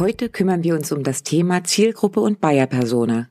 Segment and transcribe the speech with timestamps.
[0.00, 3.28] Heute kümmern wir uns um das Thema Zielgruppe und Buyer-Persona.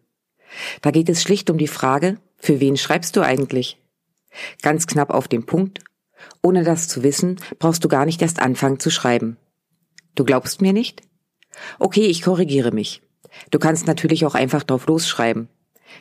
[0.83, 3.79] Da geht es schlicht um die Frage, für wen schreibst du eigentlich?
[4.61, 5.79] Ganz knapp auf den Punkt.
[6.43, 9.37] Ohne das zu wissen, brauchst du gar nicht erst anfangen zu schreiben.
[10.13, 11.01] Du glaubst mir nicht?
[11.79, 13.01] Okay, ich korrigiere mich.
[13.49, 15.49] Du kannst natürlich auch einfach drauf losschreiben.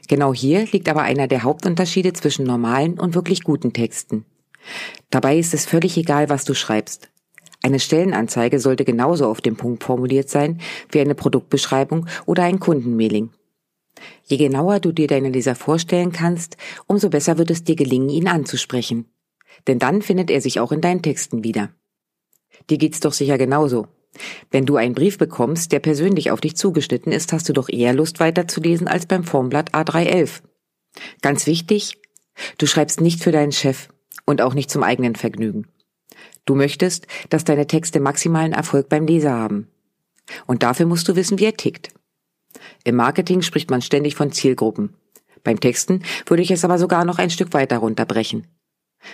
[0.06, 4.26] Genau hier liegt aber einer der Hauptunterschiede zwischen normalen und wirklich guten Texten.
[5.08, 7.08] Dabei ist es völlig egal, was du schreibst.
[7.62, 13.30] Eine Stellenanzeige sollte genauso auf den Punkt formuliert sein wie eine Produktbeschreibung oder ein Kundenmailing.
[14.24, 18.28] Je genauer du dir deinen Leser vorstellen kannst, umso besser wird es dir gelingen, ihn
[18.28, 19.06] anzusprechen.
[19.66, 21.70] Denn dann findet er sich auch in deinen Texten wieder.
[22.70, 23.88] Dir geht's doch sicher genauso.
[24.50, 27.92] Wenn du einen Brief bekommst, der persönlich auf dich zugeschnitten ist, hast du doch eher
[27.92, 30.42] Lust weiterzulesen als beim Formblatt A311.
[31.22, 31.98] Ganz wichtig,
[32.56, 33.88] du schreibst nicht für deinen Chef
[34.26, 35.66] und auch nicht zum eigenen Vergnügen.
[36.48, 39.68] Du möchtest, dass deine Texte maximalen Erfolg beim Leser haben.
[40.46, 41.90] Und dafür musst du wissen, wie er tickt.
[42.84, 44.94] Im Marketing spricht man ständig von Zielgruppen.
[45.44, 48.46] Beim Texten würde ich es aber sogar noch ein Stück weiter runterbrechen.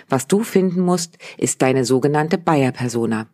[0.07, 3.27] Was du finden musst, ist deine sogenannte Buyer-Persona.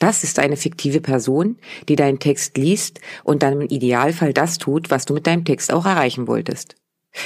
[0.00, 4.90] Das ist eine fiktive Person, die deinen Text liest und dann im Idealfall das tut,
[4.90, 6.74] was du mit deinem Text auch erreichen wolltest.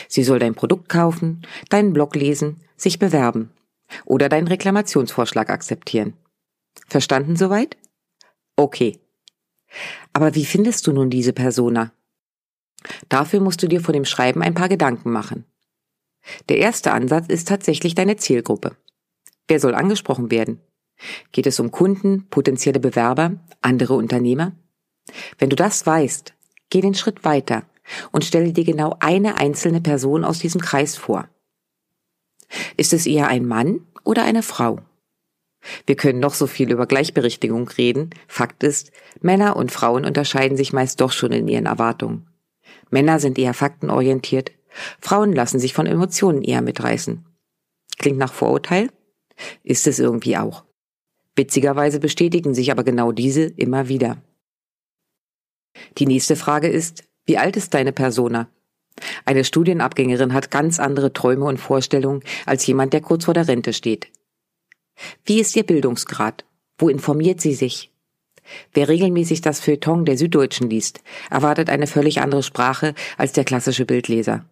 [0.09, 3.51] Sie soll dein Produkt kaufen, deinen Blog lesen, sich bewerben.
[4.05, 6.15] Oder deinen Reklamationsvorschlag akzeptieren.
[6.89, 7.77] Verstanden soweit?
[8.57, 9.01] Okay.
[10.13, 11.93] Aber wie findest du nun diese Persona?
[13.09, 15.45] Dafür musst du dir vor dem Schreiben ein paar Gedanken machen.
[16.49, 18.77] Der erste Ansatz ist tatsächlich deine Zielgruppe.
[19.49, 20.61] Wer soll angesprochen werden?
[21.33, 24.53] Geht es um Kunden, potenzielle Bewerber, andere Unternehmer?
[25.39, 26.35] Wenn du das weißt,
[26.71, 27.65] geh den Schritt weiter
[28.11, 31.29] und stelle dir genau eine einzelne Person aus diesem Kreis vor.
[32.77, 34.81] Ist es eher ein Mann oder eine Frau?
[35.87, 38.11] Wir können noch so viel über Gleichberechtigung reden.
[38.29, 42.29] Fakt ist, Männer und Frauen unterscheiden sich meist doch schon in ihren Erwartungen.
[42.91, 44.53] Männer sind eher faktenorientiert,
[45.01, 47.25] Frauen lassen sich von Emotionen eher mitreißen.
[47.99, 48.91] Klingt nach Vorurteil?
[49.63, 50.65] Ist es irgendwie auch.
[51.35, 54.23] Witzigerweise bestätigen sich aber genau diese immer wieder.
[55.99, 58.49] Die nächste Frage ist, wie alt ist deine Persona?
[59.25, 63.73] Eine Studienabgängerin hat ganz andere Träume und Vorstellungen als jemand, der kurz vor der Rente
[63.73, 64.09] steht.
[65.25, 66.45] Wie ist ihr Bildungsgrad?
[66.79, 67.91] Wo informiert sie sich?
[68.73, 73.85] Wer regelmäßig das Feuilleton der Süddeutschen liest, erwartet eine völlig andere Sprache als der klassische
[73.85, 74.45] Bildleser.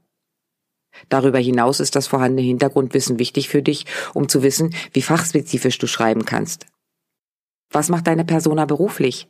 [1.08, 5.86] Darüber hinaus ist das vorhandene Hintergrundwissen wichtig für dich, um zu wissen, wie fachspezifisch du
[5.86, 6.66] schreiben kannst.
[7.70, 9.28] Was macht deine Persona beruflich?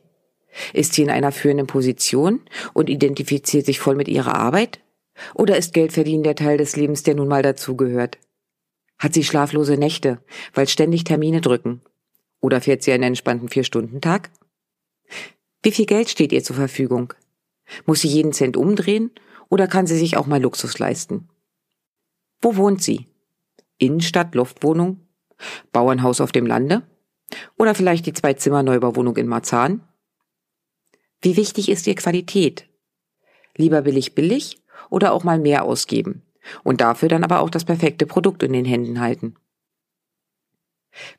[0.73, 2.41] Ist sie in einer führenden Position
[2.73, 4.79] und identifiziert sich voll mit ihrer Arbeit?
[5.33, 8.17] Oder ist Geldverdienen der Teil des Lebens, der nun mal dazugehört?
[8.97, 11.81] Hat sie schlaflose Nächte, weil ständig Termine drücken?
[12.41, 14.29] Oder fährt sie einen entspannten Vier-Stunden-Tag?
[15.63, 17.13] Wie viel Geld steht ihr zur Verfügung?
[17.85, 19.11] Muss sie jeden Cent umdrehen
[19.49, 21.29] oder kann sie sich auch mal Luxus leisten?
[22.41, 23.07] Wo wohnt sie?
[23.77, 25.01] Innenstadt, Loftwohnung?
[25.71, 26.83] Bauernhaus auf dem Lande?
[27.57, 29.81] Oder vielleicht die Zwei-Zimmer-Neubauwohnung in Marzahn?
[31.21, 32.69] Wie wichtig ist ihr Qualität?
[33.57, 36.23] Lieber billig billig oder auch mal mehr ausgeben
[36.63, 39.35] und dafür dann aber auch das perfekte Produkt in den Händen halten.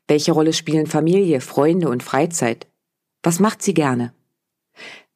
[0.07, 2.67] Welche Rolle spielen Familie, Freunde und Freizeit?
[3.23, 4.13] Was macht sie gerne?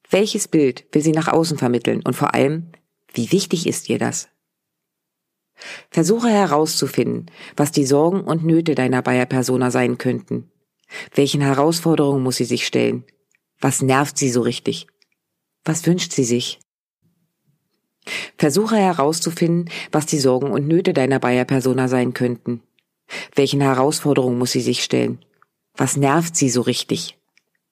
[0.10, 2.72] Welches Bild will sie nach außen vermitteln und vor allem,
[3.14, 4.30] wie wichtig ist ihr das?
[5.90, 10.52] Versuche herauszufinden, was die Sorgen und Nöte deiner Bayer-Persona sein könnten.
[11.14, 13.06] Welchen Herausforderungen muss sie sich stellen?
[13.60, 14.88] Was nervt sie so richtig?
[15.64, 16.60] Was wünscht sie sich?
[18.38, 22.62] Versuche herauszufinden, was die Sorgen und Nöte deiner Bayer-Persona sein könnten.
[23.36, 25.20] Welchen Herausforderungen muss sie sich stellen?
[25.76, 27.18] Was nervt sie so richtig?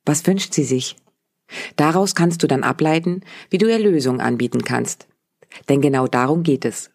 [0.06, 0.96] Was wünscht sie sich?
[1.76, 5.08] Daraus kannst du dann ableiten, wie du ihr Lösungen anbieten kannst.
[5.68, 6.92] Denn genau darum geht es.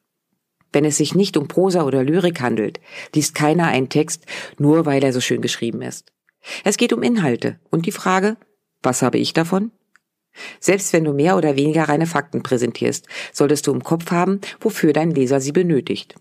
[0.72, 2.80] Wenn es sich nicht um Prosa oder Lyrik handelt,
[3.14, 4.26] liest keiner einen Text
[4.58, 6.12] nur, weil er so schön geschrieben ist.
[6.64, 8.37] Es geht um Inhalte und die Frage,
[8.82, 9.70] was habe ich davon?
[10.60, 14.92] Selbst wenn du mehr oder weniger reine Fakten präsentierst, solltest du im Kopf haben, wofür
[14.92, 16.14] dein Leser sie benötigt.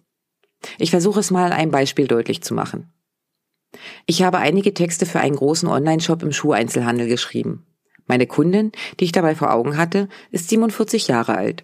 [0.78, 2.92] Ich versuche es mal ein Beispiel deutlich zu machen.
[4.06, 7.66] Ich habe einige Texte für einen großen Online-Shop im Schuheinzelhandel geschrieben.
[8.06, 11.64] Meine Kundin, die ich dabei vor Augen hatte, ist 47 Jahre alt.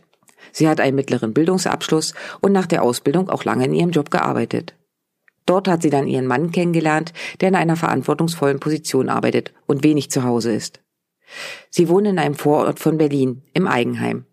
[0.52, 4.74] Sie hat einen mittleren Bildungsabschluss und nach der Ausbildung auch lange in ihrem Job gearbeitet.
[5.46, 10.12] Dort hat sie dann ihren Mann kennengelernt, der in einer verantwortungsvollen Position arbeitet und wenig
[10.12, 10.80] zu Hause ist.
[11.70, 14.26] Sie wohnen in einem Vorort von Berlin, im Eigenheim.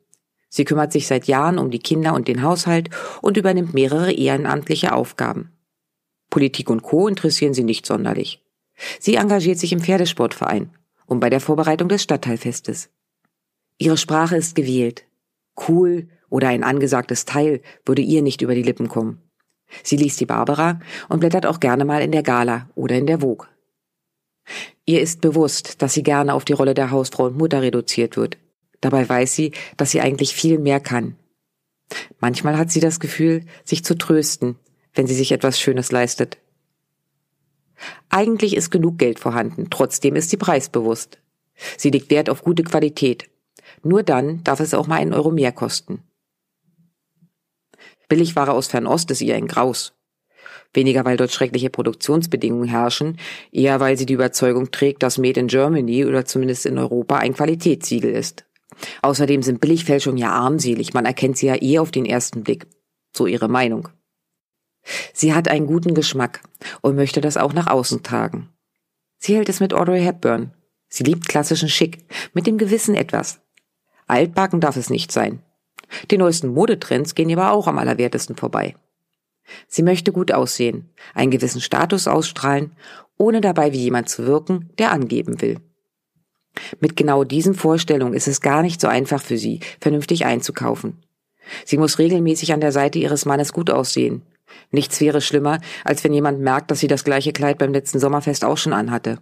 [0.49, 2.91] Sie kümmert sich seit Jahren um die Kinder und den Haushalt
[3.21, 5.53] und übernimmt mehrere ehrenamtliche Aufgaben.
[6.31, 7.09] Politik und Co.
[7.09, 8.43] interessieren sie nicht sonderlich.
[9.01, 10.71] Sie engagiert sich im Pferdesportverein
[11.07, 12.91] und bei der Vorbereitung des Stadtteilfestes.
[13.79, 15.05] Ihre Sprache ist gewählt.
[15.69, 19.23] Cool oder ein angesagtes Teil würde ihr nicht über die Lippen kommen.
[19.83, 23.21] Sie liest die Barbara und blättert auch gerne mal in der Gala oder in der
[23.21, 23.47] Vogue.
[24.87, 28.39] Ihr ist bewusst, dass sie gerne auf die Rolle der Hausfrau und Mutter reduziert wird.
[28.81, 31.17] Dabei weiß sie, dass sie eigentlich viel mehr kann.
[32.21, 34.57] Manchmal hat sie das Gefühl, sich zu trösten,
[34.95, 36.39] wenn sie sich etwas Schönes leistet.
[38.09, 41.19] Eigentlich ist genug Geld vorhanden, trotzdem ist sie preisbewusst.
[41.77, 43.29] Sie legt Wert auf gute Qualität.
[43.83, 46.03] Nur dann darf es auch mal einen Euro mehr kosten.
[48.09, 49.96] Billigware aus Fernost ist ihr ein Graus.
[50.77, 53.19] Weniger, weil dort schreckliche Produktionsbedingungen herrschen,
[53.51, 57.35] eher weil sie die Überzeugung trägt, dass Made in Germany oder zumindest in Europa ein
[57.35, 58.45] Qualitätssiegel ist.
[59.03, 62.67] Außerdem sind Billigfälschungen ja armselig, man erkennt sie ja eh auf den ersten Blick.
[63.15, 63.89] So ihre Meinung.
[65.13, 66.43] Sie hat einen guten Geschmack
[66.81, 68.51] und möchte das auch nach außen tragen.
[69.19, 70.53] Sie hält es mit Audrey Hepburn.
[70.89, 73.41] Sie liebt klassischen Schick, mit dem Gewissen etwas.
[74.07, 75.43] Altbacken darf es nicht sein.
[76.11, 78.77] Die neuesten Modetrends gehen aber auch am allerwertesten vorbei.
[79.69, 82.73] Sie möchte gut aussehen, einen gewissen Status ausstrahlen,
[83.17, 85.61] ohne dabei wie jemand zu wirken, der angeben will.
[86.81, 91.03] Mit genau diesen Vorstellungen ist es gar nicht so einfach für sie, vernünftig einzukaufen.
[91.65, 94.23] Sie muss regelmäßig an der Seite ihres Mannes gut aussehen.
[94.71, 98.45] Nichts wäre schlimmer, als wenn jemand merkt, dass sie das gleiche Kleid beim letzten Sommerfest
[98.45, 99.19] auch schon anhatte.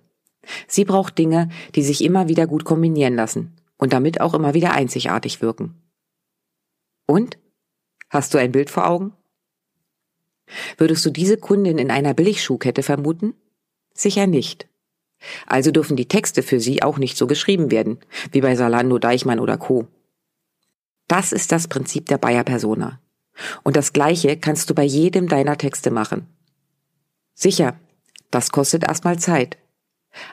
[0.67, 4.73] Sie braucht Dinge, die sich immer wieder gut kombinieren lassen und damit auch immer wieder
[4.73, 5.83] einzigartig wirken.
[7.07, 7.39] Und?
[8.11, 9.13] Hast du ein Bild vor Augen?
[10.77, 13.35] Würdest du diese Kundin in einer Billigschuhkette vermuten?
[13.95, 14.69] Sicher nicht.
[15.47, 17.99] Also dürfen die Texte für sie auch nicht so geschrieben werden,
[18.33, 19.87] wie bei Salando, Deichmann oder Co.
[21.09, 23.01] Das ist das Prinzip der Bayer Persona.
[23.63, 26.27] Und das Gleiche kannst du bei jedem deiner Texte machen.
[27.35, 27.79] Sicher,
[28.31, 29.59] das kostet erstmal Zeit.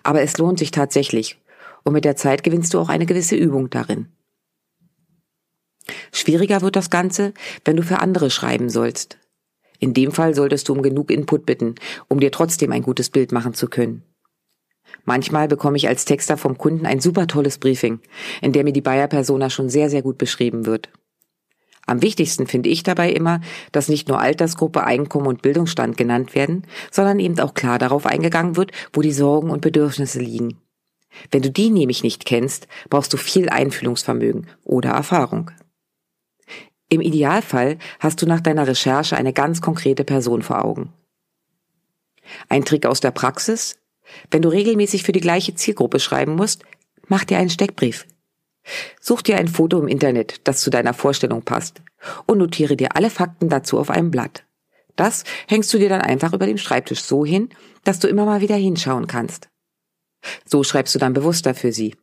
[0.03, 1.39] Aber es lohnt sich tatsächlich.
[1.83, 4.07] Und mit der Zeit gewinnst du auch eine gewisse Übung darin.
[6.11, 7.33] Schwieriger wird das Ganze,
[7.65, 9.17] wenn du für andere schreiben sollst.
[9.81, 11.75] In dem Fall solltest du um genug Input bitten,
[12.07, 14.03] um dir trotzdem ein gutes Bild machen zu können.
[15.05, 17.99] Manchmal bekomme ich als Texter vom Kunden ein super tolles Briefing,
[18.41, 20.89] in der mir die Bayer-Persona schon sehr, sehr gut beschrieben wird.
[21.87, 23.41] Am wichtigsten finde ich dabei immer,
[23.71, 28.55] dass nicht nur Altersgruppe, Einkommen und Bildungsstand genannt werden, sondern eben auch klar darauf eingegangen
[28.57, 30.59] wird, wo die Sorgen und Bedürfnisse liegen.
[31.31, 35.49] Wenn du die nämlich nicht kennst, brauchst du viel Einfühlungsvermögen oder Erfahrung.
[36.91, 40.91] Im Idealfall hast du nach deiner Recherche eine ganz konkrete Person vor Augen.
[42.49, 43.79] Ein Trick aus der Praxis?
[44.29, 46.63] Wenn du regelmäßig für die gleiche Zielgruppe schreiben musst,
[47.07, 48.05] mach dir einen Steckbrief.
[48.99, 51.81] Such dir ein Foto im Internet, das zu deiner Vorstellung passt,
[52.25, 54.43] und notiere dir alle Fakten dazu auf einem Blatt.
[54.97, 57.47] Das hängst du dir dann einfach über dem Schreibtisch so hin,
[57.85, 59.47] dass du immer mal wieder hinschauen kannst.
[60.45, 61.95] So schreibst du dann bewusster für sie.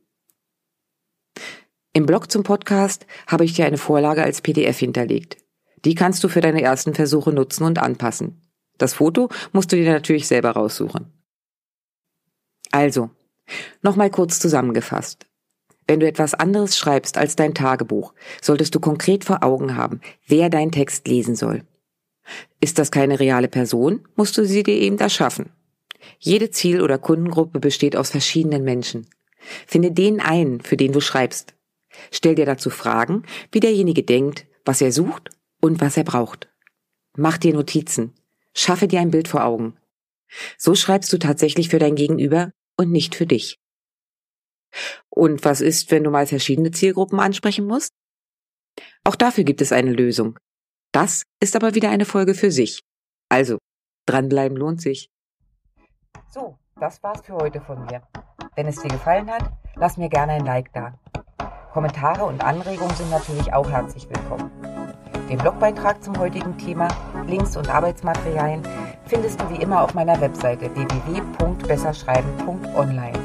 [1.92, 5.38] Im Blog zum Podcast habe ich dir eine Vorlage als PDF hinterlegt.
[5.84, 8.42] Die kannst du für deine ersten Versuche nutzen und anpassen.
[8.76, 11.12] Das Foto musst du dir natürlich selber raussuchen.
[12.70, 13.10] Also,
[13.82, 15.26] nochmal kurz zusammengefasst.
[15.86, 20.50] Wenn du etwas anderes schreibst als dein Tagebuch, solltest du konkret vor Augen haben, wer
[20.50, 21.62] dein Text lesen soll.
[22.60, 25.50] Ist das keine reale Person, musst du sie dir eben erschaffen.
[26.18, 29.06] Jede Ziel- oder Kundengruppe besteht aus verschiedenen Menschen.
[29.66, 31.54] Finde den einen, für den du schreibst.
[32.10, 36.48] Stell dir dazu Fragen, wie derjenige denkt, was er sucht und was er braucht.
[37.16, 38.14] Mach dir Notizen.
[38.54, 39.76] Schaffe dir ein Bild vor Augen.
[40.56, 43.58] So schreibst du tatsächlich für dein Gegenüber und nicht für dich.
[45.08, 47.92] Und was ist, wenn du mal verschiedene Zielgruppen ansprechen musst?
[49.04, 50.38] Auch dafür gibt es eine Lösung.
[50.92, 52.82] Das ist aber wieder eine Folge für sich.
[53.28, 53.58] Also,
[54.06, 55.08] dranbleiben lohnt sich.
[56.30, 58.02] So, das war's für heute von mir.
[58.54, 60.98] Wenn es dir gefallen hat, lass mir gerne ein Like da.
[61.78, 64.50] Kommentare und Anregungen sind natürlich auch herzlich willkommen.
[65.30, 66.88] Den Blogbeitrag zum heutigen Thema,
[67.28, 68.64] Links und Arbeitsmaterialien
[69.06, 73.18] findest du wie immer auf meiner Webseite www.besserschreiben.online.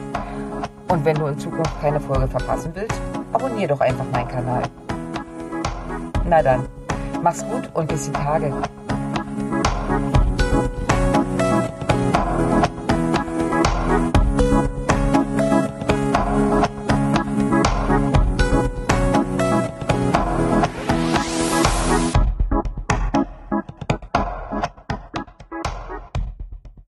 [0.88, 4.62] Und wenn du in Zukunft keine Folge verpassen willst, abonnier doch einfach meinen Kanal.
[6.24, 6.67] Na dann,
[7.24, 8.53] mach's gut und bis die Tage.